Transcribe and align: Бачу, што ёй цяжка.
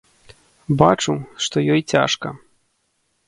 Бачу, 0.79 1.13
што 1.47 1.57
ёй 1.75 1.81
цяжка. 1.95 2.27